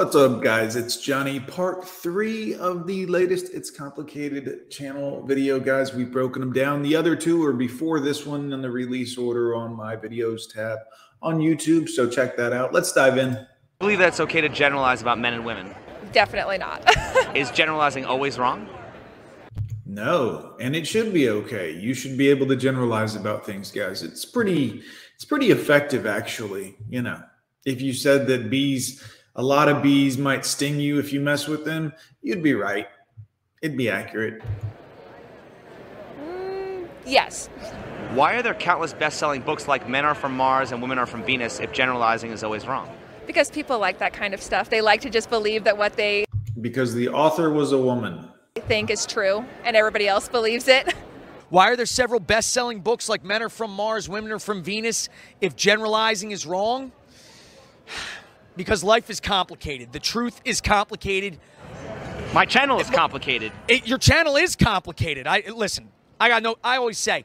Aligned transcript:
What's 0.00 0.16
up, 0.16 0.42
guys? 0.42 0.76
It's 0.76 0.96
Johnny, 0.96 1.40
part 1.40 1.86
three 1.86 2.54
of 2.54 2.86
the 2.86 3.04
latest 3.04 3.52
It's 3.52 3.70
Complicated 3.70 4.70
channel 4.70 5.22
video, 5.26 5.60
guys. 5.60 5.92
We've 5.92 6.10
broken 6.10 6.40
them 6.40 6.54
down. 6.54 6.80
The 6.80 6.96
other 6.96 7.14
two 7.14 7.44
are 7.44 7.52
before 7.52 8.00
this 8.00 8.24
one 8.24 8.50
in 8.50 8.62
the 8.62 8.70
release 8.70 9.18
order 9.18 9.54
on 9.54 9.76
my 9.76 9.96
videos 9.96 10.50
tab 10.50 10.78
on 11.20 11.38
YouTube, 11.38 11.86
so 11.86 12.08
check 12.08 12.34
that 12.38 12.54
out. 12.54 12.72
Let's 12.72 12.92
dive 12.92 13.18
in. 13.18 13.36
I 13.36 13.46
believe 13.78 13.98
that 13.98 14.08
it's 14.08 14.20
okay 14.20 14.40
to 14.40 14.48
generalize 14.48 15.02
about 15.02 15.18
men 15.18 15.34
and 15.34 15.44
women. 15.44 15.74
Definitely 16.12 16.56
not. 16.56 16.82
Is 17.36 17.50
generalizing 17.50 18.06
always 18.06 18.38
wrong? 18.38 18.70
No, 19.84 20.56
and 20.60 20.74
it 20.74 20.86
should 20.86 21.12
be 21.12 21.28
okay. 21.28 21.72
You 21.72 21.92
should 21.92 22.16
be 22.16 22.30
able 22.30 22.46
to 22.46 22.56
generalize 22.56 23.16
about 23.16 23.44
things, 23.44 23.70
guys. 23.70 24.02
It's 24.02 24.24
pretty 24.24 24.82
it's 25.14 25.26
pretty 25.26 25.50
effective 25.50 26.06
actually, 26.06 26.78
you 26.88 27.02
know. 27.02 27.22
If 27.66 27.82
you 27.82 27.92
said 27.92 28.26
that 28.28 28.48
bees 28.48 29.04
a 29.36 29.42
lot 29.42 29.68
of 29.68 29.82
bees 29.82 30.18
might 30.18 30.44
sting 30.44 30.80
you 30.80 30.98
if 30.98 31.12
you 31.12 31.20
mess 31.20 31.46
with 31.46 31.64
them, 31.64 31.92
you'd 32.22 32.42
be 32.42 32.54
right. 32.54 32.88
It'd 33.62 33.76
be 33.76 33.88
accurate. 33.88 34.42
Mm, 36.20 36.88
yes. 37.06 37.48
Why 38.14 38.34
are 38.34 38.42
there 38.42 38.54
countless 38.54 38.92
best 38.92 39.18
selling 39.18 39.42
books 39.42 39.68
like 39.68 39.88
Men 39.88 40.04
Are 40.04 40.14
From 40.14 40.36
Mars 40.36 40.72
and 40.72 40.82
Women 40.82 40.98
Are 40.98 41.06
From 41.06 41.22
Venus 41.22 41.60
if 41.60 41.72
generalizing 41.72 42.32
is 42.32 42.42
always 42.42 42.66
wrong? 42.66 42.88
Because 43.26 43.50
people 43.50 43.78
like 43.78 43.98
that 43.98 44.12
kind 44.12 44.34
of 44.34 44.42
stuff. 44.42 44.68
They 44.68 44.80
like 44.80 45.00
to 45.02 45.10
just 45.10 45.30
believe 45.30 45.64
that 45.64 45.78
what 45.78 45.96
they 45.96 46.24
Because 46.60 46.94
the 46.94 47.08
author 47.08 47.50
was 47.50 47.72
a 47.72 47.78
woman. 47.78 48.28
think 48.66 48.90
is 48.90 49.06
true 49.06 49.44
and 49.64 49.76
everybody 49.76 50.08
else 50.08 50.28
believes 50.28 50.66
it. 50.66 50.92
Why 51.50 51.70
are 51.70 51.76
there 51.76 51.86
several 51.86 52.20
best 52.20 52.52
selling 52.52 52.80
books 52.80 53.08
like 53.08 53.24
Men 53.24 53.42
Are 53.42 53.48
From 53.48 53.70
Mars, 53.72 54.08
Women 54.08 54.32
Are 54.32 54.38
From 54.38 54.62
Venus 54.62 55.08
if 55.40 55.54
generalizing 55.54 56.30
is 56.30 56.46
wrong? 56.46 56.92
Because 58.60 58.84
life 58.84 59.08
is 59.08 59.20
complicated. 59.20 59.90
The 59.90 59.98
truth 59.98 60.38
is 60.44 60.60
complicated. 60.60 61.38
My 62.34 62.44
channel 62.44 62.78
is 62.78 62.90
complicated. 62.90 63.52
It, 63.68 63.88
your 63.88 63.96
channel 63.96 64.36
is 64.36 64.54
complicated. 64.54 65.26
I 65.26 65.44
listen. 65.56 65.88
I 66.20 66.28
got 66.28 66.42
no. 66.42 66.56
I 66.62 66.76
always 66.76 66.98
say. 66.98 67.24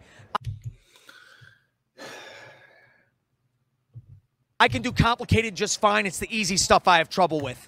I 4.62 4.70
can 4.70 4.82
do 4.82 4.94
complicated 4.94 5.56
just 5.56 5.82
fine. 5.82 6.06
It's 6.06 6.20
the 6.20 6.34
easy 6.34 6.56
stuff 6.56 6.88
I 6.88 7.00
have 7.00 7.10
trouble 7.10 7.42
with. 7.42 7.68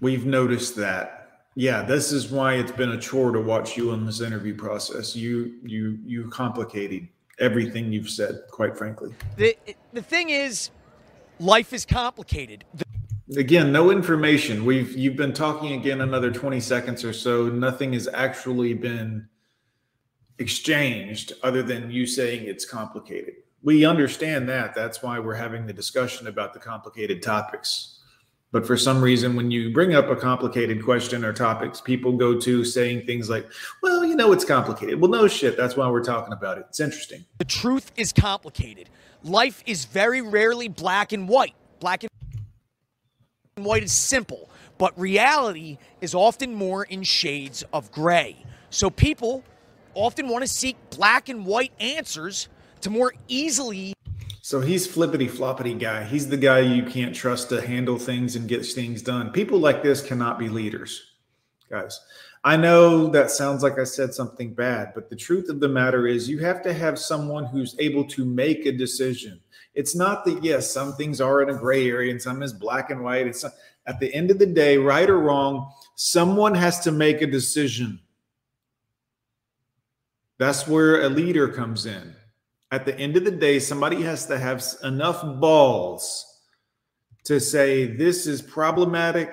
We've 0.00 0.24
noticed 0.24 0.76
that. 0.76 1.40
Yeah, 1.56 1.82
this 1.82 2.12
is 2.12 2.30
why 2.30 2.54
it's 2.54 2.70
been 2.70 2.90
a 2.90 3.00
chore 3.00 3.32
to 3.32 3.40
watch 3.40 3.76
you 3.76 3.90
in 3.94 4.06
this 4.06 4.20
interview 4.20 4.54
process. 4.54 5.16
You 5.16 5.54
you 5.64 5.98
you 6.06 6.28
complicated 6.28 7.08
everything 7.40 7.92
you've 7.92 8.10
said, 8.10 8.42
quite 8.52 8.78
frankly. 8.78 9.12
The 9.36 9.56
the 9.92 10.02
thing 10.02 10.30
is, 10.30 10.70
life 11.40 11.72
is 11.72 11.84
complicated. 11.84 12.64
The- 12.74 12.84
Again, 13.36 13.72
no 13.72 13.90
information. 13.90 14.64
We've 14.64 14.96
you've 14.96 15.16
been 15.16 15.34
talking 15.34 15.72
again 15.72 16.00
another 16.00 16.30
20 16.30 16.60
seconds 16.60 17.04
or 17.04 17.12
so. 17.12 17.48
Nothing 17.48 17.92
has 17.92 18.08
actually 18.12 18.72
been 18.74 19.28
exchanged 20.38 21.32
other 21.42 21.62
than 21.62 21.90
you 21.90 22.06
saying 22.06 22.46
it's 22.46 22.64
complicated. 22.64 23.34
We 23.62 23.84
understand 23.84 24.48
that. 24.48 24.74
That's 24.74 25.02
why 25.02 25.18
we're 25.18 25.34
having 25.34 25.66
the 25.66 25.72
discussion 25.72 26.26
about 26.28 26.54
the 26.54 26.60
complicated 26.60 27.22
topics. 27.22 27.98
But 28.50 28.66
for 28.66 28.78
some 28.78 29.02
reason, 29.02 29.36
when 29.36 29.50
you 29.50 29.74
bring 29.74 29.94
up 29.94 30.08
a 30.08 30.16
complicated 30.16 30.82
question 30.82 31.22
or 31.22 31.34
topics, 31.34 31.82
people 31.82 32.12
go 32.12 32.38
to 32.40 32.64
saying 32.64 33.04
things 33.04 33.28
like, 33.28 33.46
well, 33.82 34.06
you 34.06 34.16
know, 34.16 34.32
it's 34.32 34.44
complicated. 34.44 34.98
Well, 35.00 35.10
no 35.10 35.28
shit. 35.28 35.54
That's 35.54 35.76
why 35.76 35.90
we're 35.90 36.02
talking 36.02 36.32
about 36.32 36.56
it. 36.56 36.64
It's 36.70 36.80
interesting. 36.80 37.26
The 37.38 37.44
truth 37.44 37.92
is 37.96 38.10
complicated. 38.10 38.88
Life 39.22 39.62
is 39.66 39.84
very 39.84 40.22
rarely 40.22 40.68
black 40.68 41.12
and 41.12 41.28
white. 41.28 41.54
Black 41.78 42.04
and 42.04 42.10
white 43.64 43.82
is 43.82 43.92
simple, 43.92 44.48
but 44.78 44.98
reality 44.98 45.78
is 46.00 46.14
often 46.14 46.54
more 46.54 46.84
in 46.84 47.02
shades 47.02 47.64
of 47.72 47.90
gray. 47.92 48.44
So 48.70 48.90
people 48.90 49.44
often 49.94 50.28
want 50.28 50.42
to 50.42 50.48
seek 50.48 50.76
black 50.90 51.28
and 51.28 51.44
white 51.44 51.72
answers 51.80 52.48
to 52.82 52.90
more 52.90 53.12
easily. 53.26 53.94
So 54.40 54.60
he's 54.60 54.86
flippity 54.86 55.28
floppity 55.28 55.78
guy. 55.78 56.04
He's 56.04 56.28
the 56.28 56.36
guy 56.36 56.60
you 56.60 56.82
can't 56.84 57.14
trust 57.14 57.50
to 57.50 57.60
handle 57.60 57.98
things 57.98 58.36
and 58.36 58.48
get 58.48 58.64
things 58.64 59.02
done. 59.02 59.30
People 59.30 59.58
like 59.58 59.82
this 59.82 60.00
cannot 60.00 60.38
be 60.38 60.48
leaders, 60.48 61.02
guys. 61.68 62.00
I 62.44 62.56
know 62.56 63.08
that 63.08 63.30
sounds 63.30 63.62
like 63.62 63.78
I 63.78 63.84
said 63.84 64.14
something 64.14 64.54
bad, 64.54 64.92
but 64.94 65.10
the 65.10 65.16
truth 65.16 65.48
of 65.48 65.60
the 65.60 65.68
matter 65.68 66.06
is 66.06 66.28
you 66.28 66.38
have 66.38 66.62
to 66.62 66.72
have 66.72 66.98
someone 66.98 67.44
who's 67.44 67.74
able 67.78 68.04
to 68.06 68.24
make 68.24 68.64
a 68.64 68.72
decision. 68.72 69.40
It's 69.78 69.94
not 69.94 70.24
that, 70.24 70.42
yes, 70.42 70.72
some 70.72 70.94
things 70.94 71.20
are 71.20 71.40
in 71.40 71.50
a 71.50 71.54
gray 71.56 71.88
area 71.88 72.10
and 72.10 72.20
some 72.20 72.42
is 72.42 72.52
black 72.52 72.90
and 72.90 73.04
white. 73.04 73.28
It's 73.28 73.44
not, 73.44 73.52
at 73.86 74.00
the 74.00 74.12
end 74.12 74.32
of 74.32 74.40
the 74.40 74.46
day, 74.46 74.76
right 74.76 75.08
or 75.08 75.20
wrong, 75.20 75.70
someone 75.94 76.52
has 76.56 76.80
to 76.80 76.90
make 76.90 77.22
a 77.22 77.28
decision. 77.28 78.00
That's 80.36 80.66
where 80.66 81.02
a 81.02 81.08
leader 81.08 81.46
comes 81.46 81.86
in. 81.86 82.12
At 82.72 82.86
the 82.86 82.98
end 82.98 83.16
of 83.16 83.24
the 83.24 83.30
day, 83.30 83.60
somebody 83.60 84.02
has 84.02 84.26
to 84.26 84.36
have 84.36 84.64
enough 84.82 85.22
balls 85.38 86.40
to 87.22 87.38
say, 87.38 87.86
this 87.86 88.26
is 88.26 88.42
problematic. 88.42 89.32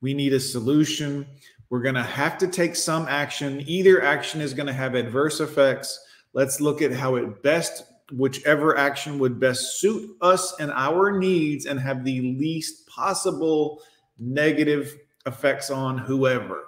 We 0.00 0.14
need 0.14 0.32
a 0.32 0.40
solution. 0.40 1.28
We're 1.70 1.82
going 1.82 1.94
to 1.94 2.02
have 2.02 2.38
to 2.38 2.48
take 2.48 2.74
some 2.74 3.06
action. 3.06 3.62
Either 3.66 4.02
action 4.02 4.40
is 4.40 4.52
going 4.52 4.66
to 4.66 4.72
have 4.72 4.96
adverse 4.96 5.38
effects. 5.38 5.96
Let's 6.32 6.60
look 6.60 6.82
at 6.82 6.92
how 6.92 7.14
it 7.14 7.44
best, 7.44 7.84
whichever 8.12 8.78
action 8.78 9.18
would 9.18 9.40
best 9.40 9.80
suit 9.80 10.16
us 10.20 10.54
and 10.60 10.70
our 10.72 11.18
needs 11.18 11.66
and 11.66 11.80
have 11.80 12.04
the 12.04 12.20
least 12.38 12.86
possible 12.86 13.82
negative 14.18 14.96
effects 15.26 15.70
on 15.70 15.98
whoever. 15.98 16.64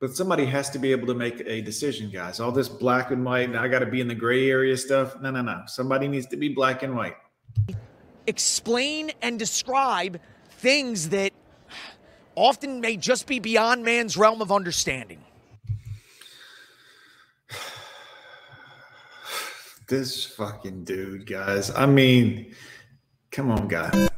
But 0.00 0.14
somebody 0.14 0.44
has 0.44 0.68
to 0.70 0.78
be 0.78 0.92
able 0.92 1.06
to 1.06 1.14
make 1.14 1.42
a 1.46 1.62
decision, 1.62 2.10
guys. 2.10 2.38
All 2.38 2.52
this 2.52 2.68
black 2.68 3.10
and 3.10 3.24
white, 3.24 3.48
and 3.48 3.56
I 3.56 3.68
got 3.68 3.78
to 3.78 3.86
be 3.86 4.00
in 4.00 4.08
the 4.08 4.14
gray 4.14 4.50
area 4.50 4.76
stuff. 4.76 5.18
No, 5.20 5.30
no, 5.30 5.40
no. 5.40 5.62
Somebody 5.66 6.08
needs 6.08 6.26
to 6.26 6.36
be 6.36 6.50
black 6.50 6.82
and 6.82 6.94
white. 6.94 7.16
Explain 8.26 9.12
and 9.22 9.38
describe 9.38 10.20
things 10.58 11.08
that 11.10 11.32
often 12.34 12.80
may 12.80 12.96
just 12.96 13.26
be 13.26 13.38
beyond 13.38 13.84
man's 13.84 14.16
realm 14.16 14.42
of 14.42 14.52
understanding. 14.52 15.24
This 19.86 20.24
fucking 20.24 20.84
dude, 20.84 21.26
guys. 21.26 21.70
I 21.70 21.84
mean, 21.84 22.54
come 23.30 23.50
on, 23.50 23.68
guy. 23.68 24.08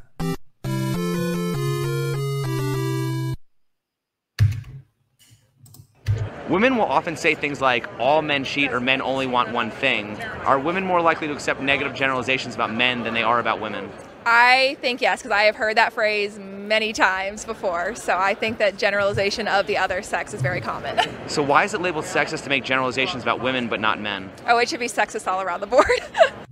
Women 6.48 6.76
will 6.76 6.84
often 6.84 7.16
say 7.16 7.34
things 7.34 7.60
like, 7.60 7.88
all 7.98 8.22
men 8.22 8.44
cheat 8.44 8.72
or 8.72 8.78
men 8.78 9.02
only 9.02 9.26
want 9.26 9.50
one 9.50 9.72
thing. 9.72 10.16
Are 10.44 10.60
women 10.60 10.84
more 10.84 11.00
likely 11.00 11.26
to 11.26 11.32
accept 11.32 11.60
negative 11.60 11.92
generalizations 11.92 12.54
about 12.54 12.72
men 12.72 13.02
than 13.02 13.14
they 13.14 13.24
are 13.24 13.40
about 13.40 13.60
women? 13.60 13.90
I 14.28 14.76
think 14.80 15.00
yes, 15.00 15.20
because 15.20 15.30
I 15.30 15.44
have 15.44 15.54
heard 15.54 15.76
that 15.76 15.92
phrase 15.92 16.36
many 16.36 16.92
times 16.92 17.44
before. 17.44 17.94
So 17.94 18.18
I 18.18 18.34
think 18.34 18.58
that 18.58 18.76
generalization 18.76 19.46
of 19.46 19.68
the 19.68 19.78
other 19.78 20.02
sex 20.02 20.34
is 20.34 20.42
very 20.42 20.60
common. 20.60 20.98
So 21.28 21.44
why 21.44 21.62
is 21.62 21.74
it 21.74 21.80
labeled 21.80 22.06
sexist 22.06 22.42
to 22.42 22.48
make 22.48 22.64
generalizations 22.64 23.22
about 23.22 23.40
women 23.40 23.68
but 23.68 23.78
not 23.78 24.00
men? 24.00 24.30
oh, 24.48 24.58
it 24.58 24.68
should 24.68 24.80
be 24.80 24.88
sexist 24.88 25.28
all 25.28 25.40
around 25.40 25.60
the 25.60 25.66
board. 25.66 25.86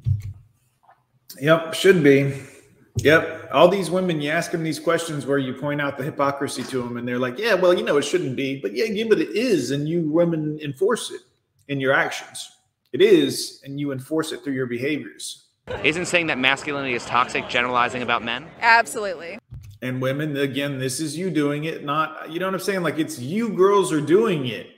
Yep, 1.41 1.75
should 1.75 2.05
be. 2.05 2.41
Yep. 2.99 3.51
All 3.53 3.67
these 3.67 3.91
women, 3.91 4.21
you 4.21 4.31
ask 4.31 4.53
them 4.53 4.63
these 4.63 4.79
questions 4.79 5.27
where 5.27 5.39
you 5.39 5.53
point 5.53 5.81
out 5.81 5.99
the 5.99 6.05
hypocrisy 6.05 6.63
to 6.63 6.81
them, 6.81 6.97
and 6.97 7.09
they're 7.09 7.19
like, 7.19 7.39
yeah, 7.39 7.55
well, 7.55 7.75
you 7.75 7.83
know, 7.83 7.97
it 7.97 8.03
shouldn't 8.03 8.37
be. 8.37 8.61
But 8.61 8.73
yeah, 8.73 8.85
yeah, 8.85 9.07
but 9.09 9.19
it 9.21 9.31
is. 9.31 9.73
And 9.73 9.89
you 9.89 10.09
women 10.09 10.61
enforce 10.63 11.11
it 11.11 11.23
in 11.67 11.81
your 11.81 11.93
actions. 11.93 12.53
It 12.93 13.03
is, 13.03 13.61
and 13.65 13.81
you 13.81 13.91
enforce 13.91 14.31
it 14.31 14.45
through 14.45 14.53
your 14.53 14.67
behaviors. 14.67 15.44
Isn't 15.83 16.07
saying 16.07 16.27
that 16.27 16.39
masculinity 16.39 16.95
is 16.95 17.05
toxic 17.07 17.49
generalizing 17.49 18.03
about 18.03 18.23
men? 18.23 18.47
Absolutely. 18.61 19.39
And 19.81 20.01
women, 20.01 20.37
again, 20.37 20.79
this 20.79 21.01
is 21.01 21.17
you 21.17 21.31
doing 21.31 21.65
it, 21.65 21.85
not, 21.85 22.31
you 22.31 22.39
know 22.39 22.47
what 22.47 22.55
I'm 22.55 22.61
saying? 22.61 22.83
Like 22.83 22.99
it's 22.99 23.19
you 23.19 23.51
girls 23.51 23.93
are 23.93 24.01
doing 24.01 24.47
it. 24.47 24.69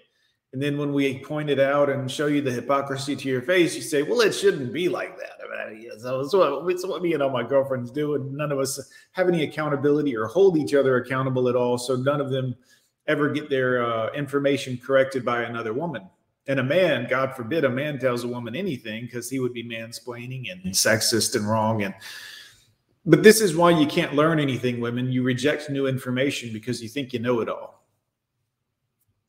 And 0.53 0.63
then 0.63 0.79
when 0.79 0.93
we 0.93 1.19
point 1.23 1.51
it 1.51 1.61
out 1.61 1.91
and 1.91 2.11
show 2.11 2.27
you 2.27 2.41
the 2.41 2.51
hypocrisy 2.51 3.15
to 3.15 3.29
your 3.29 3.43
face, 3.43 3.77
you 3.77 3.83
say, 3.83 4.03
well, 4.03 4.21
it 4.21 4.33
shouldn't 4.33 4.73
be 4.73 4.89
like 4.89 5.19
that. 5.19 5.33
I 5.67 5.71
mean, 5.71 5.91
so 5.99 6.21
it's 6.21 6.33
what, 6.33 6.71
it's 6.71 6.87
what 6.87 7.03
me 7.03 7.15
and 7.15 7.23
all 7.23 7.31
my 7.31 7.43
girlfriends 7.43 7.91
do. 7.91 8.15
And 8.15 8.33
none 8.33 8.53
of 8.53 8.59
us 8.59 8.81
have 9.13 9.29
any 9.29 9.43
accountability 9.45 10.17
or 10.17 10.27
hold 10.27 10.57
each 10.57 10.75
other 10.75 10.97
accountable 10.97 11.49
at 11.49 11.57
all. 11.57 11.79
So 11.79 11.97
none 11.97 12.21
of 12.21 12.31
them 12.31 12.57
ever 13.07 13.29
get 13.29 13.51
their 13.51 13.85
uh, 13.85 14.13
information 14.13 14.79
corrected 14.79 15.25
by 15.25 15.43
another 15.43 15.73
woman. 15.73 16.09
And 16.49 16.61
a 16.61 16.65
man, 16.65 17.07
God 17.09 17.35
forbid, 17.35 17.65
a 17.65 17.69
man 17.69 17.99
tells 17.99 18.23
a 18.23 18.29
woman 18.29 18.55
anything 18.55 19.05
because 19.05 19.29
he 19.29 19.41
would 19.41 19.53
be 19.53 19.65
mansplaining 19.65 20.51
and 20.51 20.63
sexist 20.73 21.35
and 21.35 21.49
wrong. 21.49 21.83
And 21.83 21.95
but 23.05 23.23
this 23.23 23.41
is 23.41 23.57
why 23.57 23.71
you 23.71 23.87
can't 23.87 24.15
learn 24.15 24.39
anything, 24.39 24.81
women. 24.81 25.11
You 25.11 25.23
reject 25.23 25.71
new 25.71 25.87
information 25.87 26.53
because 26.53 26.83
you 26.83 26.89
think 26.89 27.13
you 27.13 27.19
know 27.19 27.41
it 27.41 27.49
all. 27.49 27.85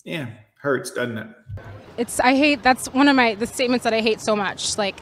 Yeah, 0.04 0.28
hurts, 0.60 0.92
doesn't 0.92 1.18
it? 1.18 1.28
It's 1.98 2.20
I 2.20 2.36
hate 2.36 2.62
that's 2.64 2.88
one 2.94 3.08
of 3.08 3.16
my 3.16 3.36
the 3.36 3.48
statements 3.48 3.84
that 3.84 3.94
I 3.94 4.02
hate 4.02 4.22
so 4.22 4.36
much. 4.36 4.78
Like 4.78 5.00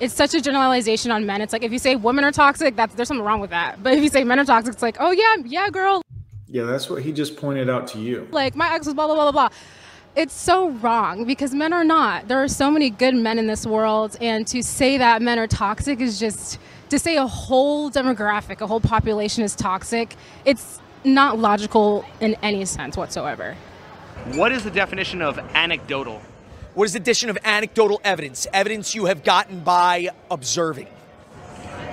it's 0.00 0.14
such 0.14 0.34
a 0.34 0.40
generalization 0.40 1.10
on 1.10 1.24
men. 1.24 1.40
It's 1.40 1.52
like 1.52 1.62
if 1.62 1.72
you 1.72 1.78
say 1.78 1.96
women 1.96 2.24
are 2.24 2.32
toxic, 2.32 2.76
that's 2.76 2.94
there's 2.94 3.08
something 3.08 3.24
wrong 3.24 3.40
with 3.40 3.50
that. 3.50 3.82
But 3.82 3.94
if 3.94 4.02
you 4.02 4.08
say 4.08 4.24
men 4.24 4.38
are 4.38 4.44
toxic, 4.44 4.74
it's 4.74 4.82
like, 4.82 4.96
oh 5.00 5.10
yeah, 5.10 5.36
yeah, 5.44 5.70
girl. 5.70 6.02
Yeah, 6.46 6.64
that's 6.64 6.88
what 6.88 7.02
he 7.02 7.12
just 7.12 7.36
pointed 7.36 7.68
out 7.68 7.86
to 7.88 7.98
you. 7.98 8.28
Like 8.30 8.54
my 8.54 8.74
ex 8.74 8.86
was 8.86 8.94
blah 8.94 9.06
blah 9.06 9.16
blah 9.16 9.32
blah 9.32 9.48
blah. 9.48 9.56
It's 10.16 10.32
so 10.32 10.70
wrong 10.70 11.24
because 11.24 11.52
men 11.52 11.72
are 11.72 11.82
not. 11.82 12.28
There 12.28 12.40
are 12.40 12.46
so 12.46 12.70
many 12.70 12.88
good 12.88 13.16
men 13.16 13.36
in 13.36 13.48
this 13.48 13.66
world, 13.66 14.16
and 14.20 14.46
to 14.46 14.62
say 14.62 14.96
that 14.98 15.20
men 15.22 15.40
are 15.40 15.48
toxic 15.48 16.00
is 16.00 16.20
just 16.20 16.60
to 16.90 17.00
say 17.00 17.16
a 17.16 17.26
whole 17.26 17.90
demographic, 17.90 18.60
a 18.60 18.66
whole 18.68 18.80
population 18.80 19.42
is 19.42 19.56
toxic. 19.56 20.14
It's 20.44 20.80
not 21.02 21.40
logical 21.40 22.04
in 22.20 22.36
any 22.42 22.64
sense 22.64 22.96
whatsoever. 22.96 23.56
What 24.34 24.52
is 24.52 24.62
the 24.62 24.70
definition 24.70 25.20
of 25.20 25.36
anecdotal? 25.52 26.22
What 26.74 26.84
is 26.84 26.92
the 26.92 27.00
addition 27.00 27.28
of 27.28 27.36
anecdotal 27.44 28.00
evidence? 28.04 28.46
Evidence 28.52 28.94
you 28.94 29.06
have 29.06 29.24
gotten 29.24 29.60
by 29.60 30.10
observing. 30.30 30.86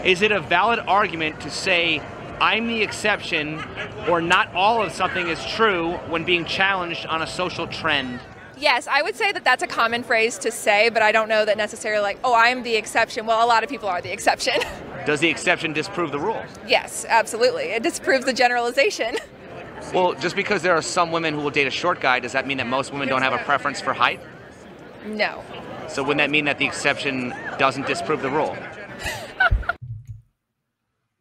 Is 0.05 0.21
it 0.21 0.31
a 0.31 0.39
valid 0.39 0.77
argument 0.77 1.41
to 1.41 1.49
say 1.49 2.03
I'm 2.41 2.67
the 2.67 2.81
exception 2.81 3.63
or 4.09 4.19
not 4.19 4.51
all 4.55 4.81
of 4.81 4.91
something 4.91 5.27
is 5.27 5.45
true 5.45 5.91
when 6.09 6.23
being 6.23 6.43
challenged 6.43 7.05
on 7.05 7.21
a 7.21 7.27
social 7.27 7.67
trend? 7.67 8.19
Yes, 8.57 8.87
I 8.87 9.03
would 9.03 9.15
say 9.15 9.31
that 9.31 9.43
that's 9.43 9.61
a 9.61 9.67
common 9.67 10.01
phrase 10.01 10.39
to 10.39 10.51
say, 10.51 10.89
but 10.89 11.03
I 11.03 11.11
don't 11.11 11.29
know 11.29 11.45
that 11.45 11.55
necessarily 11.55 12.01
like, 12.01 12.17
oh, 12.23 12.33
I'm 12.33 12.63
the 12.63 12.75
exception. 12.75 13.27
Well, 13.27 13.45
a 13.45 13.47
lot 13.47 13.63
of 13.63 13.69
people 13.69 13.87
are 13.87 14.01
the 14.01 14.11
exception. 14.11 14.55
Does 15.05 15.19
the 15.19 15.29
exception 15.29 15.71
disprove 15.73 16.11
the 16.11 16.19
rule? 16.19 16.43
yes, 16.67 17.05
absolutely. 17.07 17.65
It 17.65 17.83
disproves 17.83 18.25
the 18.25 18.33
generalization. 18.33 19.17
Well, 19.95 20.13
just 20.13 20.35
because 20.35 20.61
there 20.61 20.73
are 20.73 20.81
some 20.83 21.11
women 21.11 21.33
who 21.33 21.41
will 21.41 21.49
date 21.49 21.65
a 21.65 21.71
short 21.71 21.99
guy, 21.99 22.19
does 22.19 22.33
that 22.33 22.45
mean 22.45 22.57
that 22.57 22.67
most 22.67 22.93
women 22.93 23.07
don't 23.09 23.23
have 23.23 23.33
a 23.33 23.39
preference 23.39 23.81
for 23.81 23.93
height? 23.93 24.19
No. 25.07 25.43
So 25.89 26.03
wouldn't 26.03 26.19
that 26.19 26.29
mean 26.29 26.45
that 26.45 26.59
the 26.59 26.65
exception 26.65 27.33
doesn't 27.57 27.87
disprove 27.87 28.21
the 28.21 28.29
rule? 28.29 28.55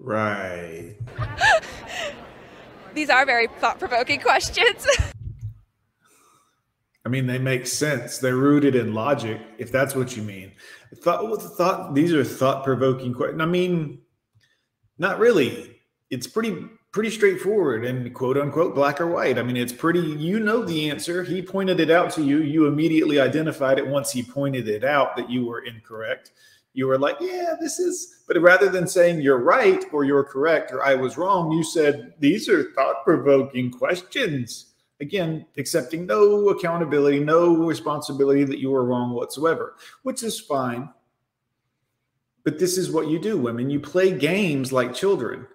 Right. 0.00 0.96
These 2.94 3.10
are 3.10 3.24
very 3.26 3.46
thought 3.46 3.78
provoking 3.78 4.20
questions. 4.20 4.86
I 7.04 7.08
mean, 7.08 7.26
they 7.26 7.38
make 7.38 7.66
sense. 7.66 8.18
They're 8.18 8.36
rooted 8.36 8.74
in 8.74 8.94
logic, 8.94 9.40
if 9.58 9.70
that's 9.70 9.94
what 9.94 10.16
you 10.16 10.22
mean. 10.22 10.52
Thought, 10.96 11.42
thought 11.56 11.94
these 11.94 12.12
are 12.12 12.24
thought 12.24 12.64
provoking 12.64 13.14
questions. 13.14 13.40
I 13.40 13.46
mean, 13.46 14.00
not 14.98 15.18
really. 15.18 15.80
It's 16.10 16.26
pretty 16.26 16.66
pretty 16.92 17.10
straightforward 17.10 17.84
and 17.84 18.12
quote 18.12 18.36
unquote 18.36 18.74
black 18.74 19.00
or 19.00 19.06
white. 19.06 19.38
I 19.38 19.42
mean, 19.42 19.56
it's 19.56 19.72
pretty. 19.72 20.00
You 20.00 20.40
know 20.40 20.64
the 20.64 20.90
answer. 20.90 21.22
He 21.22 21.40
pointed 21.40 21.80
it 21.80 21.90
out 21.90 22.10
to 22.12 22.22
you. 22.22 22.38
You 22.38 22.66
immediately 22.66 23.20
identified 23.20 23.78
it 23.78 23.86
once 23.86 24.10
he 24.10 24.22
pointed 24.22 24.68
it 24.68 24.84
out 24.84 25.16
that 25.16 25.30
you 25.30 25.46
were 25.46 25.60
incorrect. 25.60 26.32
You 26.72 26.86
were 26.86 26.98
like, 26.98 27.16
"Yeah, 27.20 27.56
this 27.60 27.78
is." 27.78 28.22
But 28.28 28.40
rather 28.40 28.68
than 28.68 28.86
saying 28.86 29.20
you're 29.20 29.42
right 29.42 29.84
or 29.92 30.04
you're 30.04 30.24
correct 30.24 30.72
or 30.72 30.84
I 30.84 30.94
was 30.94 31.18
wrong, 31.18 31.50
you 31.50 31.64
said 31.64 32.14
these 32.20 32.48
are 32.48 32.72
thought 32.72 33.04
provoking 33.04 33.70
questions 33.70 34.70
again, 35.00 35.46
accepting 35.56 36.06
no 36.06 36.50
accountability, 36.50 37.20
no 37.20 37.56
responsibility 37.56 38.44
that 38.44 38.60
you 38.60 38.70
were 38.70 38.84
wrong 38.84 39.12
whatsoever, 39.12 39.76
which 40.02 40.22
is 40.22 40.38
fine. 40.38 40.90
But 42.44 42.58
this 42.58 42.78
is 42.78 42.90
what 42.90 43.08
you 43.08 43.18
do, 43.18 43.36
women. 43.36 43.70
You 43.70 43.80
play 43.80 44.16
games 44.16 44.72
like 44.72 44.94
children. 44.94 45.46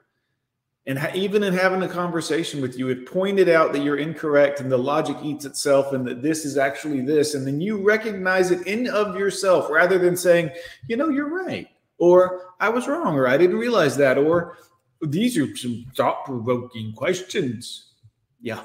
And 0.87 0.99
ha- 0.99 1.11
even 1.15 1.43
in 1.43 1.53
having 1.53 1.81
a 1.81 1.87
conversation 1.87 2.61
with 2.61 2.77
you, 2.77 2.89
it 2.89 3.07
pointed 3.07 3.49
out 3.49 3.73
that 3.73 3.81
you're 3.81 3.97
incorrect 3.97 4.59
and 4.59 4.71
the 4.71 4.77
logic 4.77 5.17
eats 5.23 5.43
itself 5.43 5.93
and 5.93 6.05
that 6.07 6.21
this 6.21 6.45
is 6.45 6.57
actually 6.57 7.01
this. 7.01 7.33
And 7.33 7.45
then 7.45 7.59
you 7.59 7.77
recognize 7.77 8.51
it 8.51 8.67
in 8.67 8.87
of 8.87 9.17
yourself 9.17 9.69
rather 9.69 9.97
than 9.97 10.15
saying, 10.15 10.51
you 10.87 10.95
know, 10.95 11.09
you're 11.09 11.29
right. 11.29 11.67
Or 11.97 12.53
I 12.59 12.69
was 12.69 12.87
wrong, 12.87 13.15
or 13.15 13.27
I 13.27 13.37
didn't 13.37 13.57
realize 13.57 13.97
that, 13.97 14.17
or 14.17 14.57
these 15.01 15.37
are 15.37 15.55
some 15.55 15.85
thought 15.95 16.25
provoking 16.25 16.93
questions. 16.93 17.93
Yeah. 18.41 18.61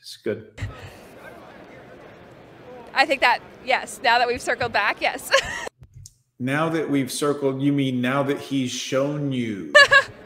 It's 0.00 0.16
good. 0.16 0.58
I 2.94 3.04
think 3.04 3.20
that, 3.20 3.40
yes, 3.64 4.00
now 4.02 4.18
that 4.18 4.28
we've 4.28 4.40
circled 4.40 4.72
back, 4.72 5.00
yes. 5.00 5.30
now 6.38 6.68
that 6.70 6.88
we've 6.88 7.10
circled, 7.12 7.60
you 7.60 7.72
mean 7.72 8.00
now 8.00 8.22
that 8.22 8.38
he's 8.38 8.70
shown 8.70 9.32
you? 9.32 9.72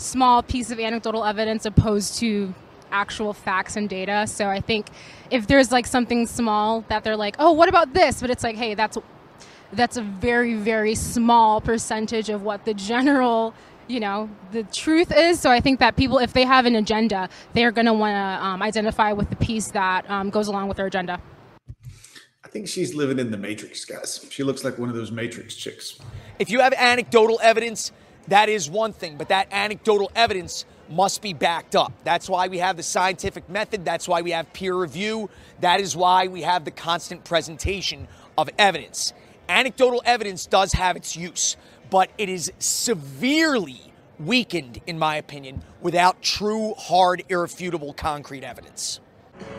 Small 0.00 0.42
piece 0.42 0.70
of 0.70 0.80
anecdotal 0.80 1.24
evidence 1.24 1.66
opposed 1.66 2.18
to 2.20 2.54
actual 2.90 3.34
facts 3.34 3.76
and 3.76 3.86
data. 3.86 4.26
So 4.26 4.48
I 4.48 4.60
think 4.60 4.86
if 5.30 5.46
there's 5.46 5.70
like 5.70 5.86
something 5.86 6.26
small 6.26 6.86
that 6.88 7.04
they're 7.04 7.18
like, 7.18 7.36
oh, 7.38 7.52
what 7.52 7.68
about 7.68 7.92
this? 7.92 8.22
But 8.22 8.30
it's 8.30 8.42
like, 8.42 8.56
hey, 8.56 8.74
that's 8.74 8.96
that's 9.72 9.98
a 9.98 10.02
very 10.02 10.54
very 10.54 10.94
small 10.94 11.60
percentage 11.60 12.28
of 12.28 12.42
what 12.42 12.64
the 12.64 12.74
general 12.74 13.54
you 13.88 14.00
know 14.00 14.28
the 14.50 14.64
truth 14.64 15.12
is 15.16 15.38
so 15.38 15.48
i 15.48 15.60
think 15.60 15.78
that 15.78 15.94
people 15.96 16.18
if 16.18 16.32
they 16.32 16.44
have 16.44 16.66
an 16.66 16.74
agenda 16.74 17.28
they're 17.52 17.70
going 17.70 17.86
to 17.86 17.92
want 17.92 18.14
to 18.14 18.44
um, 18.44 18.62
identify 18.62 19.12
with 19.12 19.30
the 19.30 19.36
piece 19.36 19.70
that 19.70 20.08
um, 20.10 20.28
goes 20.28 20.48
along 20.48 20.66
with 20.66 20.76
their 20.76 20.86
agenda 20.86 21.20
i 22.44 22.48
think 22.48 22.66
she's 22.66 22.96
living 22.96 23.20
in 23.20 23.30
the 23.30 23.36
matrix 23.36 23.84
guys 23.84 24.26
she 24.28 24.42
looks 24.42 24.64
like 24.64 24.76
one 24.76 24.88
of 24.88 24.94
those 24.96 25.12
matrix 25.12 25.54
chicks 25.54 26.00
if 26.40 26.50
you 26.50 26.58
have 26.58 26.72
anecdotal 26.72 27.38
evidence 27.40 27.92
that 28.28 28.48
is 28.48 28.68
one 28.70 28.92
thing 28.92 29.16
but 29.16 29.28
that 29.28 29.46
anecdotal 29.50 30.10
evidence 30.14 30.64
must 30.88 31.22
be 31.22 31.32
backed 31.32 31.76
up 31.76 31.92
that's 32.04 32.28
why 32.28 32.48
we 32.48 32.58
have 32.58 32.76
the 32.76 32.82
scientific 32.82 33.48
method 33.48 33.84
that's 33.84 34.08
why 34.08 34.20
we 34.22 34.30
have 34.30 34.52
peer 34.52 34.74
review 34.74 35.30
that 35.60 35.80
is 35.80 35.96
why 35.96 36.26
we 36.26 36.42
have 36.42 36.64
the 36.64 36.70
constant 36.70 37.22
presentation 37.24 38.08
of 38.36 38.48
evidence 38.58 39.12
Anecdotal 39.50 40.00
evidence 40.04 40.46
does 40.46 40.74
have 40.74 40.94
its 40.94 41.16
use, 41.16 41.56
but 41.90 42.08
it 42.18 42.28
is 42.28 42.52
severely 42.60 43.92
weakened, 44.20 44.80
in 44.86 44.96
my 44.96 45.16
opinion, 45.16 45.60
without 45.80 46.22
true, 46.22 46.72
hard, 46.78 47.24
irrefutable, 47.28 47.92
concrete 47.92 48.44
evidence. 48.44 49.00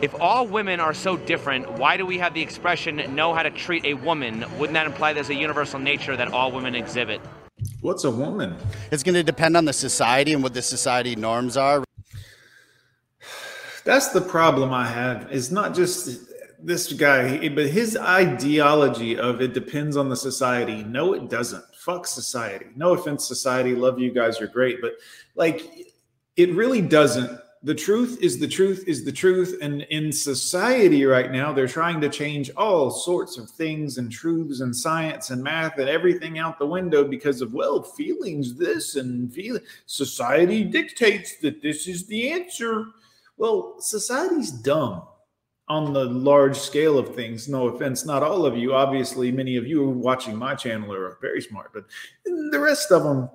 If 0.00 0.18
all 0.18 0.46
women 0.46 0.80
are 0.80 0.94
so 0.94 1.18
different, 1.18 1.70
why 1.72 1.98
do 1.98 2.06
we 2.06 2.16
have 2.16 2.32
the 2.32 2.40
expression 2.40 3.04
know 3.14 3.34
how 3.34 3.42
to 3.42 3.50
treat 3.50 3.84
a 3.84 3.92
woman? 3.92 4.46
Wouldn't 4.58 4.72
that 4.72 4.86
imply 4.86 5.12
there's 5.12 5.28
a 5.28 5.34
universal 5.34 5.78
nature 5.78 6.16
that 6.16 6.32
all 6.32 6.50
women 6.50 6.74
exhibit? 6.74 7.20
What's 7.80 8.04
a 8.04 8.10
woman? 8.10 8.56
It's 8.90 9.02
going 9.02 9.14
to 9.14 9.22
depend 9.22 9.56
on 9.56 9.64
the 9.64 9.72
society 9.72 10.32
and 10.32 10.42
what 10.42 10.54
the 10.54 10.62
society 10.62 11.16
norms 11.16 11.56
are. 11.56 11.84
That's 13.84 14.08
the 14.08 14.20
problem 14.20 14.72
I 14.72 14.86
have. 14.86 15.28
It's 15.30 15.50
not 15.50 15.74
just 15.74 16.32
this 16.62 16.92
guy, 16.92 17.48
but 17.48 17.66
his 17.66 17.96
ideology 17.96 19.18
of 19.18 19.40
it 19.40 19.52
depends 19.52 19.96
on 19.96 20.08
the 20.08 20.16
society. 20.16 20.84
No, 20.84 21.12
it 21.12 21.28
doesn't. 21.28 21.64
Fuck 21.74 22.06
society. 22.06 22.66
No 22.76 22.94
offense, 22.94 23.26
society. 23.26 23.74
Love 23.74 23.98
you 23.98 24.12
guys. 24.12 24.38
You're 24.38 24.48
great. 24.48 24.80
But 24.80 24.92
like, 25.34 25.92
it 26.36 26.52
really 26.54 26.80
doesn't. 26.80 27.40
The 27.64 27.74
truth 27.74 28.18
is 28.20 28.40
the 28.40 28.48
truth 28.48 28.84
is 28.88 29.04
the 29.04 29.12
truth. 29.12 29.58
And 29.62 29.82
in 29.82 30.10
society 30.10 31.04
right 31.04 31.30
now, 31.30 31.52
they're 31.52 31.68
trying 31.68 32.00
to 32.00 32.08
change 32.08 32.50
all 32.56 32.90
sorts 32.90 33.38
of 33.38 33.48
things 33.48 33.98
and 33.98 34.10
truths 34.10 34.60
and 34.60 34.74
science 34.74 35.30
and 35.30 35.42
math 35.42 35.78
and 35.78 35.88
everything 35.88 36.38
out 36.40 36.58
the 36.58 36.66
window 36.66 37.04
because 37.04 37.40
of, 37.40 37.54
well, 37.54 37.82
feelings 37.82 38.54
this 38.56 38.96
and 38.96 39.32
feel 39.32 39.60
society 39.86 40.64
dictates 40.64 41.36
that 41.38 41.62
this 41.62 41.86
is 41.86 42.04
the 42.06 42.32
answer. 42.32 42.86
Well, 43.36 43.76
society's 43.78 44.50
dumb 44.50 45.02
on 45.68 45.92
the 45.92 46.04
large 46.04 46.56
scale 46.56 46.98
of 46.98 47.14
things. 47.14 47.48
No 47.48 47.68
offense, 47.68 48.04
not 48.04 48.24
all 48.24 48.44
of 48.44 48.56
you. 48.56 48.74
Obviously, 48.74 49.30
many 49.30 49.56
of 49.56 49.66
you 49.66 49.88
watching 49.88 50.36
my 50.36 50.56
channel 50.56 50.92
are 50.92 51.16
very 51.20 51.40
smart, 51.40 51.70
but 51.72 51.84
the 52.24 52.58
rest 52.58 52.90
of 52.90 53.04
them, 53.04 53.30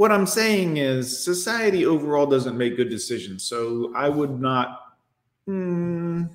what 0.00 0.10
I'm 0.10 0.24
saying 0.24 0.78
is 0.78 1.22
society 1.22 1.84
overall 1.84 2.24
doesn't 2.24 2.56
make 2.56 2.74
good 2.74 2.88
decisions. 2.88 3.44
So 3.44 3.92
I 3.94 4.08
would 4.08 4.40
not 4.40 4.94
mm, 5.46 6.30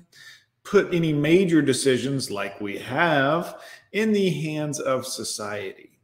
put 0.62 0.94
any 0.94 1.12
major 1.12 1.60
decisions 1.60 2.30
like 2.30 2.60
we 2.60 2.78
have 2.78 3.56
in 3.90 4.12
the 4.12 4.30
hands 4.30 4.78
of 4.78 5.04
society 5.04 5.98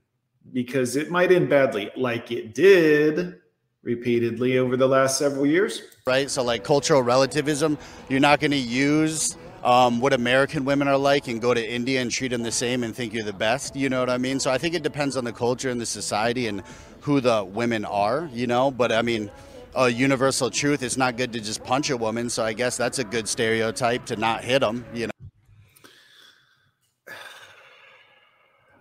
because 0.53 0.97
it 0.97 1.09
might 1.09 1.31
end 1.31 1.49
badly, 1.49 1.93
like 1.97 2.33
it 2.33 2.53
did 2.53 3.39
repeatedly 3.85 4.59
over 4.59 4.77
the 4.77 4.89
last 4.89 5.17
several 5.17 5.47
years. 5.47 5.83
Right. 6.05 6.29
So, 6.29 6.43
like 6.43 6.65
cultural 6.65 7.05
relativism, 7.05 7.79
you're 8.09 8.19
not 8.19 8.41
going 8.41 8.51
to 8.51 8.57
use 8.57 9.37
um, 9.63 10.01
what 10.01 10.13
American 10.13 10.65
women 10.65 10.89
are 10.89 10.99
like 10.99 11.29
and 11.29 11.41
go 11.41 11.55
to 11.55 11.65
India 11.65 12.01
and 12.01 12.11
treat 12.11 12.33
them 12.33 12.43
the 12.43 12.51
same 12.51 12.83
and 12.83 12.93
think 12.93 13.13
you're 13.13 13.23
the 13.23 13.33
best. 13.33 13.77
You 13.77 13.89
know 13.89 14.01
what 14.01 14.11
I 14.11 14.19
mean? 14.19 14.41
So, 14.41 14.51
I 14.51 14.59
think 14.59 14.75
it 14.75 14.83
depends 14.83 15.17
on 15.17 15.23
the 15.23 15.33
culture 15.33 15.71
and 15.71 15.81
the 15.81 15.87
society 15.87 16.49
and 16.49 16.65
who 17.03 17.21
the 17.21 17.45
women 17.45 17.85
are, 17.85 18.29
you 18.33 18.47
know? 18.47 18.71
But 18.71 18.93
I 18.93 19.03
mean, 19.03 19.31
a 19.75 19.89
universal 19.89 20.51
truth 20.51 20.83
it's 20.83 20.97
not 20.97 21.17
good 21.17 21.33
to 21.33 21.41
just 21.41 21.63
punch 21.65 21.91
a 21.91 21.97
woman. 21.97 22.31
So, 22.31 22.45
I 22.45 22.53
guess 22.53 22.77
that's 22.77 22.99
a 22.99 23.05
good 23.05 23.29
stereotype 23.29 24.07
to 24.07 24.17
not 24.17 24.43
hit 24.45 24.61
them, 24.61 24.85
you 24.95 25.07
know? 25.07 25.13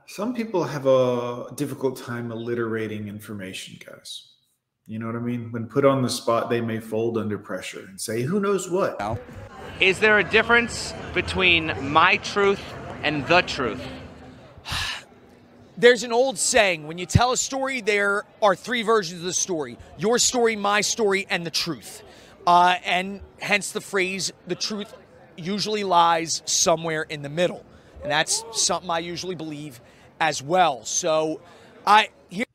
Some 0.07 0.33
people 0.33 0.65
have 0.65 0.85
a 0.87 1.47
difficult 1.55 1.97
time 1.97 2.31
alliterating 2.31 3.07
information, 3.07 3.79
guys. 3.85 4.27
You 4.85 4.99
know 4.99 5.05
what 5.05 5.15
I 5.15 5.19
mean? 5.19 5.53
When 5.53 5.67
put 5.67 5.85
on 5.85 6.01
the 6.01 6.09
spot, 6.09 6.49
they 6.49 6.59
may 6.59 6.81
fold 6.81 7.17
under 7.17 7.37
pressure 7.37 7.85
and 7.87 7.99
say, 7.99 8.23
who 8.23 8.41
knows 8.41 8.69
what. 8.69 8.99
Is 9.79 9.99
there 9.99 10.19
a 10.19 10.23
difference 10.23 10.93
between 11.13 11.73
my 11.91 12.17
truth 12.17 12.61
and 13.03 13.25
the 13.27 13.41
truth? 13.41 13.81
There's 15.77 16.03
an 16.03 16.11
old 16.11 16.37
saying 16.37 16.87
when 16.87 16.97
you 16.97 17.05
tell 17.05 17.31
a 17.31 17.37
story, 17.37 17.81
there 17.81 18.25
are 18.41 18.55
three 18.55 18.83
versions 18.83 19.21
of 19.21 19.25
the 19.25 19.33
story 19.33 19.77
your 19.97 20.19
story, 20.19 20.55
my 20.55 20.81
story, 20.81 21.25
and 21.29 21.45
the 21.45 21.51
truth. 21.51 22.03
Uh, 22.45 22.75
and 22.83 23.21
hence 23.39 23.71
the 23.71 23.81
phrase, 23.81 24.31
the 24.47 24.55
truth 24.55 24.93
usually 25.37 25.83
lies 25.83 26.41
somewhere 26.45 27.03
in 27.03 27.21
the 27.21 27.29
middle. 27.29 27.63
And 28.01 28.11
that's 28.11 28.43
something 28.51 28.89
I 28.89 28.99
usually 28.99 29.35
believe 29.35 29.79
as 30.19 30.41
well. 30.41 30.83
So 30.83 31.41
I 31.85 32.09
here 32.29 32.45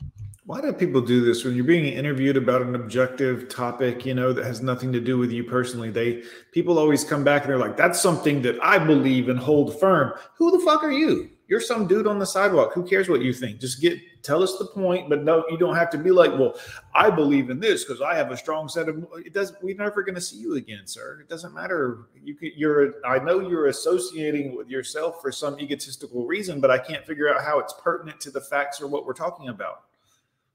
why 0.46 0.60
do 0.60 0.72
people 0.72 1.00
do 1.00 1.24
this 1.24 1.44
when 1.44 1.56
you're 1.56 1.64
being 1.64 1.92
interviewed 1.92 2.36
about 2.36 2.62
an 2.62 2.76
objective 2.76 3.48
topic, 3.48 4.06
you 4.06 4.14
know, 4.14 4.32
that 4.32 4.44
has 4.44 4.62
nothing 4.62 4.92
to 4.92 5.00
do 5.00 5.18
with 5.18 5.32
you 5.32 5.42
personally? 5.42 5.90
They 5.90 6.22
people 6.52 6.78
always 6.78 7.02
come 7.02 7.24
back 7.24 7.42
and 7.42 7.50
they're 7.50 7.58
like, 7.58 7.76
that's 7.76 8.00
something 8.00 8.42
that 8.42 8.56
I 8.62 8.78
believe 8.78 9.28
and 9.28 9.38
hold 9.38 9.78
firm. 9.80 10.12
Who 10.36 10.52
the 10.52 10.64
fuck 10.64 10.84
are 10.84 10.92
you? 10.92 11.30
You're 11.48 11.60
some 11.60 11.86
dude 11.86 12.08
on 12.08 12.18
the 12.18 12.26
sidewalk. 12.26 12.72
Who 12.72 12.82
cares 12.82 13.08
what 13.08 13.22
you 13.22 13.32
think? 13.32 13.60
Just 13.60 13.80
get 13.80 14.00
tell 14.22 14.42
us 14.42 14.58
the 14.58 14.66
point, 14.66 15.08
but 15.08 15.22
no, 15.22 15.44
you 15.48 15.56
don't 15.56 15.76
have 15.76 15.90
to 15.90 15.98
be 15.98 16.10
like, 16.10 16.32
well, 16.32 16.58
I 16.92 17.08
believe 17.08 17.50
in 17.50 17.60
this 17.60 17.84
because 17.84 18.02
I 18.02 18.16
have 18.16 18.32
a 18.32 18.36
strong 18.36 18.68
set 18.68 18.88
of. 18.88 19.06
It 19.24 19.32
does. 19.32 19.52
We're 19.62 19.76
never 19.76 20.02
going 20.02 20.16
to 20.16 20.20
see 20.20 20.38
you 20.38 20.56
again, 20.56 20.86
sir. 20.86 21.20
It 21.20 21.28
doesn't 21.28 21.54
matter. 21.54 22.08
You 22.20 22.34
can, 22.34 22.50
you're. 22.56 22.94
I 23.06 23.20
know 23.20 23.40
you're 23.40 23.68
associating 23.68 24.56
with 24.56 24.68
yourself 24.68 25.22
for 25.22 25.30
some 25.30 25.60
egotistical 25.60 26.26
reason, 26.26 26.60
but 26.60 26.70
I 26.70 26.78
can't 26.78 27.06
figure 27.06 27.32
out 27.32 27.44
how 27.44 27.60
it's 27.60 27.74
pertinent 27.80 28.20
to 28.22 28.32
the 28.32 28.40
facts 28.40 28.80
or 28.80 28.88
what 28.88 29.06
we're 29.06 29.12
talking 29.12 29.48
about. 29.48 29.82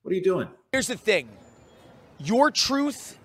What 0.01 0.11
are 0.11 0.15
you 0.15 0.23
doing? 0.23 0.49
Here's 0.73 0.87
the 0.87 0.97
thing 0.97 1.29
your 2.19 2.51
truth 2.51 3.17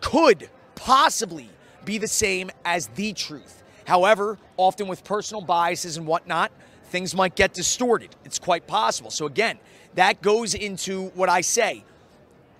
could 0.00 0.48
possibly 0.76 1.50
be 1.84 1.98
the 1.98 2.08
same 2.08 2.50
as 2.64 2.86
the 2.88 3.12
truth. 3.12 3.62
However, 3.84 4.38
often 4.56 4.86
with 4.86 5.02
personal 5.02 5.42
biases 5.42 5.96
and 5.96 6.06
whatnot, 6.06 6.52
things 6.90 7.14
might 7.14 7.34
get 7.36 7.54
distorted. 7.54 8.14
It's 8.24 8.38
quite 8.38 8.66
possible. 8.66 9.10
So, 9.10 9.26
again, 9.26 9.58
that 9.94 10.20
goes 10.22 10.54
into 10.54 11.08
what 11.10 11.28
I 11.28 11.40
say. 11.40 11.84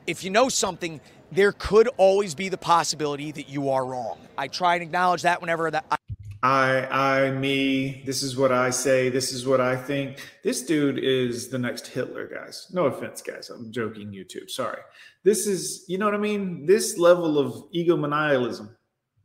If 0.06 0.24
you 0.24 0.30
know 0.30 0.48
something, 0.48 1.00
there 1.30 1.52
could 1.52 1.88
always 1.96 2.34
be 2.34 2.48
the 2.48 2.56
possibility 2.58 3.30
that 3.32 3.48
you 3.48 3.70
are 3.70 3.84
wrong. 3.84 4.18
I 4.38 4.48
try 4.48 4.74
and 4.74 4.82
acknowledge 4.82 5.22
that 5.22 5.40
whenever 5.40 5.70
that. 5.70 5.84
I- 5.90 5.96
I, 6.42 7.26
I, 7.26 7.30
me, 7.32 8.02
this 8.06 8.22
is 8.22 8.34
what 8.34 8.50
I 8.50 8.70
say, 8.70 9.10
this 9.10 9.30
is 9.30 9.46
what 9.46 9.60
I 9.60 9.76
think. 9.76 10.26
This 10.42 10.62
dude 10.62 10.98
is 10.98 11.48
the 11.48 11.58
next 11.58 11.86
Hitler, 11.88 12.26
guys. 12.26 12.66
No 12.72 12.86
offense, 12.86 13.20
guys. 13.20 13.50
I'm 13.50 13.70
joking, 13.70 14.08
YouTube. 14.10 14.48
Sorry. 14.48 14.78
This 15.22 15.46
is, 15.46 15.84
you 15.86 15.98
know 15.98 16.06
what 16.06 16.14
I 16.14 16.18
mean? 16.18 16.64
This 16.64 16.96
level 16.96 17.38
of 17.38 17.70
egomaniacalism, 17.74 18.70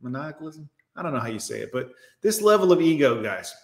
maniacalism? 0.04 0.68
I 0.94 1.02
don't 1.02 1.14
know 1.14 1.20
how 1.20 1.28
you 1.28 1.38
say 1.38 1.60
it, 1.60 1.70
but 1.72 1.90
this 2.22 2.42
level 2.42 2.70
of 2.70 2.82
ego, 2.82 3.22
guys. 3.22 3.54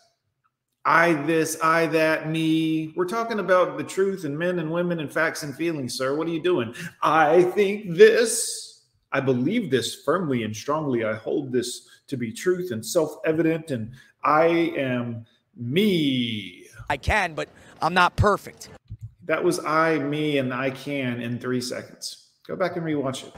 I 0.85 1.12
this, 1.12 1.57
I 1.62 1.87
that, 1.87 2.29
me. 2.29 2.93
We're 2.97 3.07
talking 3.07 3.39
about 3.39 3.79
the 3.79 3.85
truth 3.85 4.25
and 4.25 4.37
men 4.37 4.59
and 4.59 4.71
women 4.71 4.99
and 4.99 5.12
facts 5.12 5.45
and 5.45 5.55
feelings, 5.55 5.95
sir. 5.95 6.17
What 6.17 6.27
are 6.27 6.31
you 6.31 6.43
doing? 6.43 6.75
I 7.03 7.43
think 7.43 7.97
this. 7.97 8.83
I 9.12 9.21
believe 9.21 9.71
this 9.71 9.95
firmly 9.95 10.43
and 10.43 10.57
strongly. 10.57 11.05
I 11.05 11.15
hold 11.15 11.53
this 11.53 11.89
to 12.09 12.17
be 12.17 12.33
truth 12.33 12.73
and 12.73 12.85
self 12.85 13.17
evident, 13.25 13.71
and 13.71 13.93
I 14.25 14.47
am 14.47 15.25
me. 15.57 16.67
I 16.91 16.97
can, 16.97 17.35
but 17.35 17.49
I'm 17.81 17.95
not 17.95 18.17
perfect. 18.17 18.71
That 19.27 19.45
was 19.45 19.65
I, 19.65 19.99
me, 19.99 20.39
and 20.39 20.53
I 20.53 20.71
can 20.71 21.21
in 21.21 21.39
three 21.39 21.61
seconds. 21.61 22.31
Go 22.45 22.57
back 22.57 22.77
and 22.77 22.85
rewatch 22.85 23.25
it. 23.25 23.35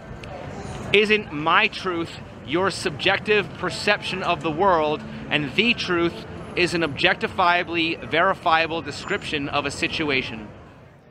Isn't 0.97 1.31
my 1.31 1.69
truth 1.69 2.11
your 2.47 2.71
subjective 2.71 3.49
perception 3.59 4.23
of 4.23 4.43
the 4.43 4.51
world, 4.51 5.03
and 5.29 5.53
the 5.55 5.75
truth 5.75 6.25
is 6.57 6.75
an 6.75 6.83
objectifiably 6.83 8.09
verifiable 8.09 8.81
description 8.81 9.49
of 9.49 9.67
a 9.67 9.71
situation? 9.71 10.49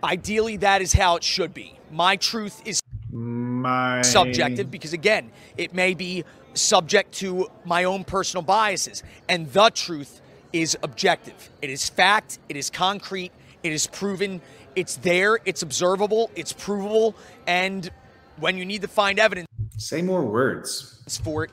Ideally, 0.03 0.57
that 0.57 0.81
is 0.81 0.93
how 0.93 1.15
it 1.15 1.23
should 1.23 1.53
be. 1.53 1.79
My 1.91 2.15
truth 2.15 2.61
is 2.65 2.81
My 3.11 4.01
subjective 4.01 4.71
because, 4.71 4.93
again, 4.93 5.31
it 5.57 5.73
may 5.73 5.93
be 5.93 6.23
subject 6.53 7.13
to 7.13 7.49
my 7.65 7.83
own 7.83 8.03
personal 8.03 8.43
biases, 8.43 9.03
and 9.27 9.51
the 9.51 9.69
truth 9.69 10.21
is 10.51 10.77
objective. 10.83 11.49
It 11.61 11.69
is 11.69 11.89
fact, 11.89 12.39
it 12.47 12.55
is 12.55 12.69
concrete, 12.69 13.31
it 13.63 13.71
is 13.73 13.87
proven, 13.87 14.41
it's 14.75 14.97
there, 14.97 15.39
it's 15.45 15.61
observable, 15.61 16.31
it's 16.35 16.53
provable, 16.53 17.15
and 17.47 17.89
when 18.37 18.57
you 18.57 18.65
need 18.65 18.81
to 18.81 18.87
find 18.87 19.19
evidence 19.19 19.47
Say 19.77 20.01
more 20.01 20.23
words. 20.23 21.01
for 21.23 21.43
it, 21.45 21.51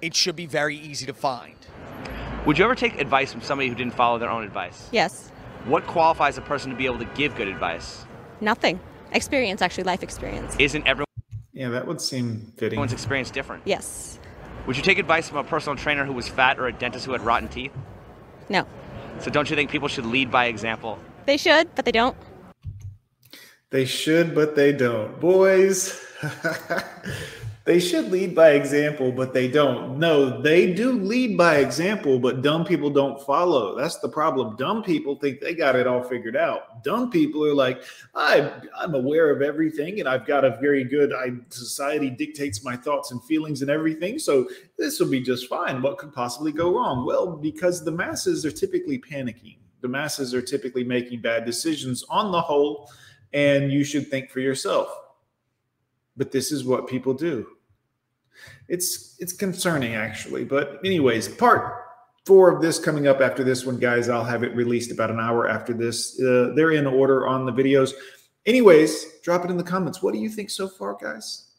it 0.00 0.14
should 0.14 0.36
be 0.36 0.46
very 0.46 0.76
easy 0.76 1.06
to 1.06 1.14
find. 1.14 1.54
Would 2.46 2.58
you 2.58 2.64
ever 2.64 2.74
take 2.74 2.98
advice 3.00 3.32
from 3.32 3.42
somebody 3.42 3.68
who 3.68 3.74
didn't 3.74 3.94
follow 3.94 4.18
their 4.18 4.30
own 4.30 4.44
advice? 4.44 4.88
Yes. 4.92 5.28
What 5.64 5.86
qualifies 5.86 6.38
a 6.38 6.40
person 6.40 6.70
to 6.70 6.76
be 6.76 6.86
able 6.86 6.98
to 6.98 7.04
give 7.14 7.34
good 7.36 7.48
advice? 7.48 8.04
Nothing. 8.40 8.80
Experience, 9.12 9.60
actually, 9.60 9.84
life 9.84 10.02
experience. 10.02 10.54
Isn't 10.58 10.86
everyone? 10.86 11.06
Yeah, 11.52 11.70
that 11.70 11.86
would 11.86 12.00
seem 12.00 12.52
fitting. 12.56 12.76
everyone's 12.78 12.92
experience 12.92 13.30
different? 13.30 13.62
Yes. 13.66 14.18
Would 14.66 14.76
you 14.76 14.82
take 14.82 14.98
advice 14.98 15.28
from 15.28 15.38
a 15.38 15.44
personal 15.44 15.76
trainer 15.76 16.04
who 16.04 16.12
was 16.12 16.28
fat 16.28 16.58
or 16.58 16.68
a 16.68 16.72
dentist 16.72 17.06
who 17.06 17.12
had 17.12 17.22
rotten 17.22 17.48
teeth? 17.48 17.72
No. 18.48 18.66
So 19.18 19.30
don't 19.30 19.50
you 19.50 19.56
think 19.56 19.70
people 19.70 19.88
should 19.88 20.06
lead 20.06 20.30
by 20.30 20.46
example? 20.46 20.98
They 21.26 21.36
should, 21.36 21.74
but 21.74 21.84
they 21.84 21.92
don't. 21.92 22.16
They 23.70 23.84
should, 23.84 24.34
but 24.34 24.54
they 24.56 24.72
don't. 24.72 25.18
Boys, 25.20 26.00
they 27.68 27.78
should 27.78 28.10
lead 28.10 28.34
by 28.34 28.52
example, 28.52 29.12
but 29.12 29.34
they 29.34 29.46
don't. 29.46 29.98
No, 29.98 30.40
they 30.40 30.72
do 30.72 30.90
lead 30.90 31.36
by 31.36 31.56
example, 31.56 32.18
but 32.18 32.40
dumb 32.40 32.64
people 32.64 32.88
don't 32.88 33.20
follow. 33.26 33.76
That's 33.76 33.98
the 33.98 34.08
problem. 34.08 34.56
Dumb 34.56 34.82
people 34.82 35.16
think 35.16 35.38
they 35.38 35.54
got 35.54 35.76
it 35.76 35.86
all 35.86 36.02
figured 36.02 36.34
out. 36.34 36.82
Dumb 36.82 37.10
people 37.10 37.44
are 37.44 37.52
like, 37.52 37.82
I, 38.14 38.50
I'm 38.74 38.94
aware 38.94 39.28
of 39.30 39.42
everything, 39.42 40.00
and 40.00 40.08
I've 40.08 40.24
got 40.24 40.46
a 40.46 40.56
very 40.62 40.82
good. 40.82 41.12
I 41.12 41.32
society 41.50 42.08
dictates 42.08 42.64
my 42.64 42.74
thoughts 42.74 43.10
and 43.10 43.22
feelings 43.24 43.60
and 43.60 43.70
everything, 43.70 44.18
so 44.18 44.48
this 44.78 44.98
will 44.98 45.10
be 45.10 45.20
just 45.20 45.46
fine. 45.46 45.82
What 45.82 45.98
could 45.98 46.14
possibly 46.14 46.52
go 46.52 46.74
wrong? 46.74 47.04
Well, 47.04 47.36
because 47.36 47.84
the 47.84 47.92
masses 47.92 48.46
are 48.46 48.50
typically 48.50 48.98
panicking. 48.98 49.58
The 49.82 49.88
masses 49.88 50.32
are 50.32 50.40
typically 50.40 50.84
making 50.84 51.20
bad 51.20 51.44
decisions 51.44 52.02
on 52.08 52.32
the 52.32 52.40
whole 52.40 52.90
and 53.34 53.70
you 53.70 53.84
should 53.84 54.08
think 54.08 54.30
for 54.30 54.40
yourself. 54.40 54.88
But 56.16 56.32
this 56.32 56.50
is 56.50 56.64
what 56.64 56.88
people 56.88 57.12
do. 57.12 57.57
It's 58.68 59.16
it's 59.18 59.32
concerning 59.32 59.94
actually. 59.94 60.44
But 60.44 60.80
anyways, 60.84 61.28
part 61.28 61.84
four 62.26 62.54
of 62.54 62.60
this 62.60 62.78
coming 62.78 63.06
up 63.06 63.20
after 63.20 63.42
this 63.42 63.64
one, 63.64 63.78
guys. 63.78 64.08
I'll 64.08 64.24
have 64.24 64.42
it 64.42 64.54
released 64.54 64.92
about 64.92 65.10
an 65.10 65.18
hour 65.18 65.48
after 65.48 65.72
this. 65.72 66.20
Uh, 66.20 66.52
they're 66.54 66.72
in 66.72 66.86
order 66.86 67.26
on 67.26 67.46
the 67.46 67.52
videos. 67.52 67.92
Anyways, 68.44 69.20
drop 69.22 69.44
it 69.44 69.50
in 69.50 69.56
the 69.56 69.64
comments. 69.64 70.02
What 70.02 70.12
do 70.12 70.20
you 70.20 70.28
think 70.28 70.50
so 70.50 70.68
far, 70.68 70.96
guys? 71.00 71.52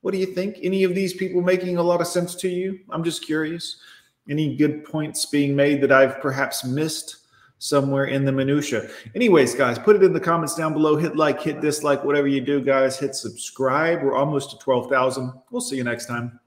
What 0.00 0.10
do 0.12 0.18
you 0.18 0.26
think? 0.26 0.58
Any 0.62 0.84
of 0.84 0.94
these 0.94 1.14
people 1.14 1.42
making 1.42 1.78
a 1.78 1.82
lot 1.82 2.00
of 2.00 2.06
sense 2.06 2.34
to 2.36 2.48
you? 2.48 2.80
I'm 2.90 3.04
just 3.04 3.24
curious. 3.24 3.80
Any 4.28 4.56
good 4.56 4.84
points 4.84 5.26
being 5.26 5.54
made 5.54 5.80
that 5.82 5.92
I've 5.92 6.20
perhaps 6.20 6.64
missed? 6.64 7.18
somewhere 7.58 8.04
in 8.04 8.24
the 8.24 8.32
minutia. 8.32 8.88
Anyways, 9.14 9.54
guys, 9.54 9.78
put 9.78 9.96
it 9.96 10.02
in 10.02 10.12
the 10.12 10.20
comments 10.20 10.54
down 10.54 10.74
below. 10.74 10.96
Hit 10.96 11.16
like, 11.16 11.42
hit 11.42 11.60
dislike, 11.60 12.04
whatever 12.04 12.26
you 12.26 12.40
do, 12.40 12.60
guys. 12.60 12.98
Hit 12.98 13.14
subscribe. 13.14 14.02
We're 14.02 14.14
almost 14.14 14.50
to 14.50 14.58
12,000. 14.58 15.32
We'll 15.50 15.62
see 15.62 15.76
you 15.76 15.84
next 15.84 16.04
time. 16.04 16.38